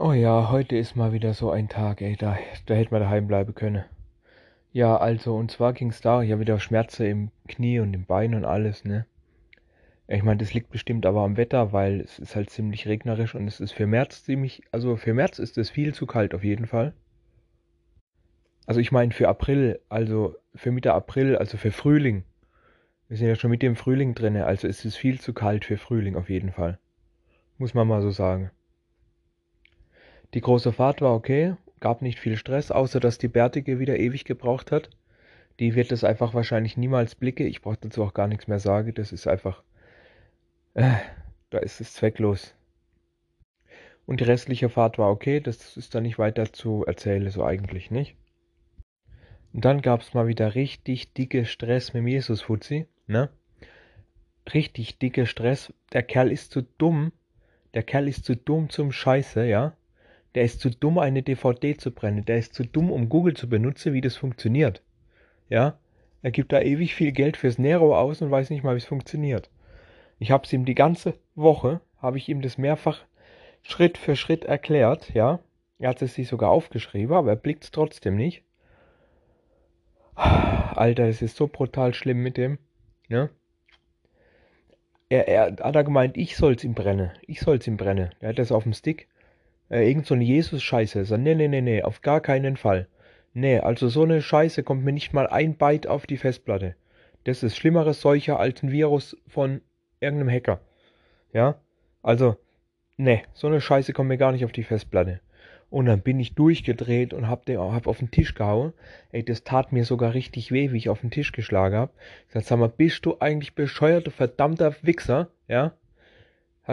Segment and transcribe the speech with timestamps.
[0.00, 3.26] Oh ja, heute ist mal wieder so ein Tag, ey, da, da hätte man daheim
[3.26, 3.84] bleiben können.
[4.72, 8.36] Ja, also, und zwar ging's da, ich habe wieder Schmerzen im Knie und im Bein
[8.36, 9.06] und alles, ne?
[10.06, 13.48] Ich meine, das liegt bestimmt aber am Wetter, weil es ist halt ziemlich regnerisch und
[13.48, 16.66] es ist für März ziemlich, also für März ist es viel zu kalt auf jeden
[16.66, 16.92] Fall.
[18.66, 22.22] Also ich meine für April, also für Mitte April, also für Frühling.
[23.08, 25.76] Wir sind ja schon mit dem Frühling drinne, also es ist viel zu kalt für
[25.76, 26.78] Frühling auf jeden Fall.
[27.56, 28.52] Muss man mal so sagen.
[30.34, 34.24] Die große Fahrt war okay, gab nicht viel Stress, außer dass die Bärtige wieder ewig
[34.24, 34.90] gebraucht hat.
[35.58, 37.44] Die wird es einfach wahrscheinlich niemals blicke.
[37.44, 38.94] Ich brauche dazu auch gar nichts mehr sagen.
[38.94, 39.62] Das ist einfach.
[40.74, 40.92] Äh,
[41.50, 42.54] da ist es zwecklos.
[44.06, 45.40] Und die restliche Fahrt war okay.
[45.40, 48.16] Das ist dann nicht weiter zu erzählen, so eigentlich nicht.
[49.52, 53.30] Und dann gab es mal wieder richtig dicke Stress mit Jesus Fuzzi, ne?
[54.52, 55.72] Richtig dicke Stress.
[55.92, 57.12] Der Kerl ist zu dumm.
[57.74, 59.76] Der Kerl ist zu dumm zum Scheiße, ja?
[60.34, 62.24] Der ist zu dumm, eine DVD zu brennen.
[62.24, 64.82] Der ist zu dumm, um Google zu benutzen, wie das funktioniert.
[65.48, 65.78] Ja?
[66.22, 68.84] Er gibt da ewig viel Geld fürs Nero aus und weiß nicht mal, wie es
[68.84, 69.50] funktioniert.
[70.18, 73.04] Ich habe es ihm die ganze Woche, habe ich ihm das mehrfach
[73.62, 75.40] Schritt für Schritt erklärt, ja.
[75.78, 78.42] Er hat es sich sogar aufgeschrieben, aber er blickt es trotzdem nicht.
[80.14, 82.58] Alter, es ist so brutal schlimm mit dem,
[83.08, 83.28] ja.
[85.08, 87.12] Er, er hat er gemeint, ich soll's ihm brennen.
[87.26, 88.10] Ich soll's ihm brennen.
[88.20, 89.08] Er hat das auf dem Stick
[89.70, 91.04] äh, irgend so eine Jesus-Scheiße.
[91.04, 92.88] So, nee, nee, nee, nee, auf gar keinen Fall.
[93.34, 96.74] Nee, also so eine Scheiße kommt mir nicht mal ein Byte auf die Festplatte.
[97.24, 99.60] Das ist schlimmeres Seucher als ein Virus von
[100.00, 100.60] irgendeinem Hacker.
[101.32, 101.56] Ja?
[102.02, 102.36] Also,
[102.96, 105.20] nee, so eine Scheiße kommt mir gar nicht auf die Festplatte.
[105.70, 108.72] Und dann bin ich durchgedreht und hab, den, hab auf den Tisch gehauen.
[109.12, 111.94] Ey, das tat mir sogar richtig weh, wie ich auf den Tisch geschlagen hab.
[112.26, 115.28] Ich sag, sag mal, bist du eigentlich bescheuert, du verdammter Wichser?
[115.46, 115.72] Ja?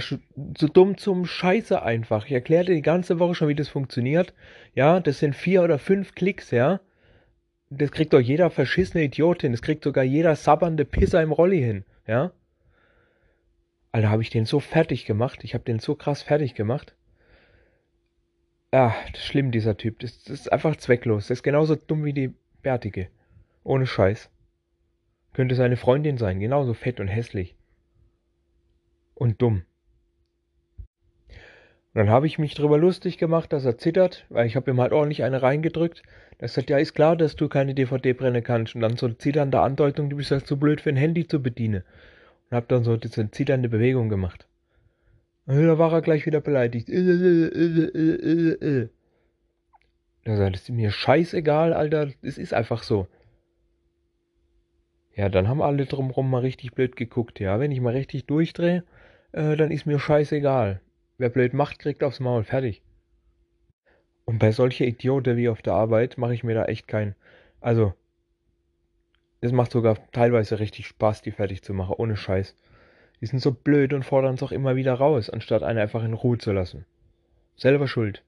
[0.00, 2.24] So dumm zum Scheiße einfach.
[2.24, 4.32] Ich erkläre dir die ganze Woche schon, wie das funktioniert.
[4.74, 6.80] Ja, das sind vier oder fünf Klicks, ja.
[7.68, 9.52] Das kriegt doch jeder verschissene Idiot hin.
[9.52, 12.32] Das kriegt sogar jeder sabbernde Pisser im Rolli hin, ja.
[13.90, 15.44] Alter, habe ich den so fertig gemacht.
[15.44, 16.94] Ich habe den so krass fertig gemacht.
[18.72, 19.98] Ja, das ist schlimm, dieser Typ.
[19.98, 21.28] Das, das ist einfach zwecklos.
[21.28, 23.08] Das ist genauso dumm wie die Bärtige.
[23.62, 24.30] Ohne Scheiß.
[25.34, 26.40] Könnte seine Freundin sein.
[26.40, 27.54] Genauso fett und hässlich.
[29.14, 29.64] Und dumm.
[31.94, 34.92] Dann habe ich mich drüber lustig gemacht, dass er zittert, weil ich habe ihm halt
[34.92, 36.02] ordentlich eine reingedrückt.
[36.38, 38.74] Er sagt, ja, ist klar, dass du keine DVD brennen kannst.
[38.74, 41.84] Und dann so zitternde Andeutung, du bist halt zu blöd für ein Handy zu bedienen.
[42.50, 44.46] Und habe dann so diese zitternde Bewegung gemacht.
[45.46, 46.88] Und da war er gleich wieder beleidigt.
[46.88, 47.02] Er
[50.36, 53.06] sagt, das ist mir scheißegal, Alter, es ist einfach so.
[55.14, 57.38] Ja, dann haben alle drumherum mal richtig blöd geguckt.
[57.38, 58.82] Ja, wenn ich mal richtig durchdrehe,
[59.32, 60.80] äh, dann ist mir scheißegal.
[61.22, 62.42] Wer blöd macht, kriegt aufs Maul.
[62.42, 62.82] Fertig.
[64.24, 67.14] Und bei solcher Idioten wie auf der Arbeit mache ich mir da echt keinen.
[67.60, 67.94] Also,
[69.40, 72.56] es macht sogar teilweise richtig Spaß, die fertig zu machen, ohne Scheiß.
[73.20, 76.14] Die sind so blöd und fordern es auch immer wieder raus, anstatt einen einfach in
[76.14, 76.86] Ruhe zu lassen.
[77.54, 78.24] Selber schuld.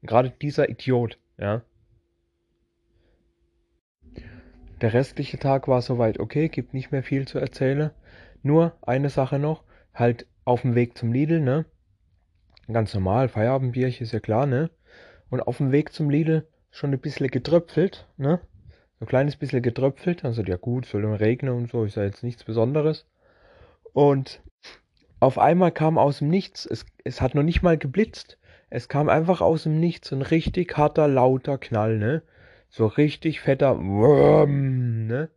[0.00, 1.60] Gerade dieser Idiot, ja.
[4.80, 7.90] Der restliche Tag war soweit okay, gibt nicht mehr viel zu erzählen.
[8.42, 11.66] Nur eine Sache noch, halt auf dem Weg zum Lidl, ne?
[12.70, 14.70] Ganz normal, Feierabendbierchen ist ja klar, ne?
[15.30, 18.40] Und auf dem Weg zum Lidl schon ein bisschen getröpfelt, ne?
[18.98, 20.24] So ein kleines bisschen getröpfelt.
[20.24, 23.06] Also ja gut, soll im regnen und so, ist ja jetzt nichts Besonderes.
[23.92, 24.40] Und
[25.20, 28.38] auf einmal kam aus dem Nichts, es, es hat noch nicht mal geblitzt.
[28.70, 32.22] Es kam einfach aus dem Nichts ein richtig harter, lauter Knall, ne?
[32.70, 35.28] So richtig fetter Wurm, ne?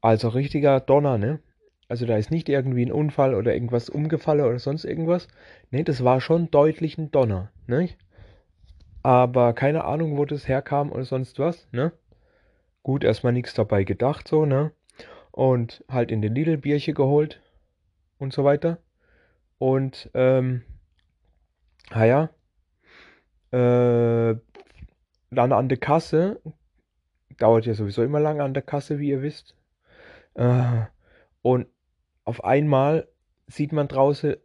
[0.00, 1.40] Also richtiger Donner, ne?
[1.88, 5.26] Also da ist nicht irgendwie ein Unfall oder irgendwas umgefallen oder sonst irgendwas.
[5.70, 7.88] Ne, das war schon deutlich ein Donner, ne?
[9.02, 11.92] Aber keine Ahnung, wo das herkam oder sonst was, ne?
[12.82, 14.72] Gut, erstmal nichts dabei gedacht, so, ne?
[15.30, 17.40] Und halt in den Lidl Bierchen geholt
[18.18, 18.78] und so weiter.
[19.58, 20.62] Und, ähm,
[21.90, 22.30] naja,
[23.50, 24.36] äh,
[25.30, 26.40] dann an der Kasse,
[27.38, 29.54] dauert ja sowieso immer lange an der Kasse, wie ihr wisst.
[30.34, 30.82] Äh,
[31.42, 31.66] und
[32.28, 33.08] auf einmal
[33.46, 34.36] sieht man draußen,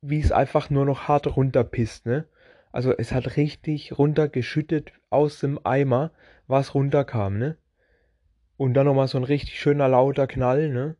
[0.00, 2.24] wie es einfach nur noch hart runterpisst, ne?
[2.72, 6.12] Also es hat richtig runtergeschüttet aus dem Eimer,
[6.46, 7.58] was runterkam, ne?
[8.56, 10.96] Und dann nochmal so ein richtig schöner lauter Knall, ne?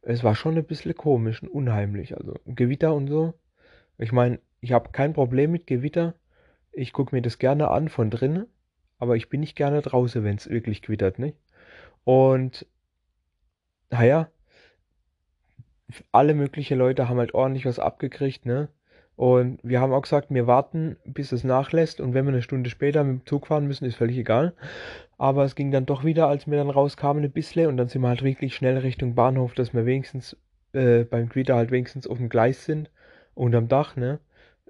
[0.00, 2.16] Es war schon ein bisschen komisch und unheimlich.
[2.16, 3.34] Also Gewitter und so.
[3.98, 6.14] Ich meine, ich habe kein Problem mit Gewitter.
[6.72, 8.46] Ich gucke mir das gerne an von drinnen.
[8.98, 11.36] Aber ich bin nicht gerne draußen, wenn es wirklich gewittert, nicht?
[12.04, 12.66] Und
[13.90, 14.30] naja,
[16.12, 18.68] alle möglichen Leute haben halt ordentlich was abgekriegt, ne?
[19.16, 22.00] Und wir haben auch gesagt, wir warten, bis es nachlässt.
[22.00, 24.54] Und wenn wir eine Stunde später mit dem Zug fahren müssen, ist völlig egal.
[25.18, 27.68] Aber es ging dann doch wieder, als wir dann rauskamen, ein bisschen.
[27.68, 30.36] Und dann sind wir halt wirklich schnell Richtung Bahnhof, dass wir wenigstens
[30.72, 32.90] äh, beim Quitter halt wenigstens auf dem Gleis sind.
[33.34, 34.18] Und am Dach, ne?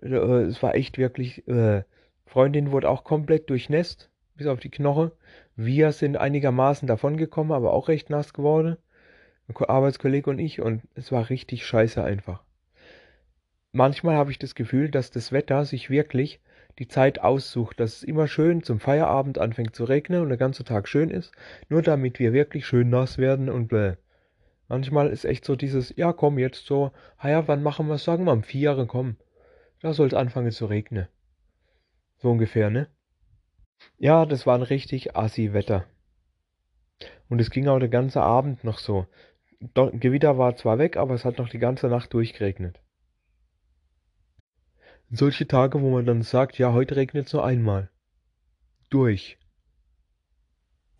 [0.02, 1.46] Äh, es war echt wirklich.
[1.48, 1.84] Äh,
[2.26, 5.12] Freundin wurde auch komplett durchnässt, bis auf die Knoche.
[5.56, 8.76] Wir sind einigermaßen davongekommen, aber auch recht nass geworden.
[9.48, 10.60] Arbeitskollege und ich.
[10.60, 12.42] Und es war richtig scheiße einfach
[13.74, 16.40] manchmal habe ich das Gefühl, dass das Wetter sich wirklich
[16.78, 20.64] die Zeit aussucht, dass es immer schön zum Feierabend anfängt zu regnen und der ganze
[20.64, 21.32] Tag schön ist,
[21.68, 23.96] nur damit wir wirklich schön nass werden und bläh.
[24.68, 28.24] Manchmal ist echt so dieses, ja komm jetzt so, ah ja, wann machen wir sagen
[28.24, 29.16] wir am Viere, komm.
[29.80, 31.06] Da soll es anfangen zu regnen.
[32.16, 32.88] So ungefähr, ne?
[33.98, 35.84] Ja, das war ein richtig assi Wetter.
[37.28, 39.06] Und es ging auch den ganzen Abend noch so.
[39.72, 42.80] Gewitter war zwar weg, aber es hat noch die ganze Nacht durchgeregnet
[45.16, 47.90] solche Tage, wo man dann sagt, ja, heute regnet es nur einmal.
[48.90, 49.38] Durch.